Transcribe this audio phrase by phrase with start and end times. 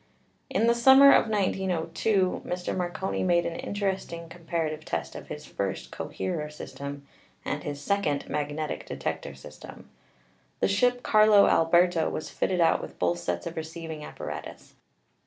[0.49, 2.75] In the summer of 1902 Mr.
[2.75, 7.05] Marconi made an interesting comparative test of his first (coherer) system
[7.45, 9.91] and his second (magnetic detector) system.
[10.59, 14.73] The ship "Carlo Alberto" was fitted out with both sets of receiving appa ratus.